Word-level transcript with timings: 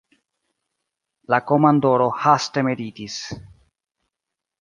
La 1.33 1.39
komandoro 1.51 2.07
haste 2.23 2.63
meditis. 2.69 3.19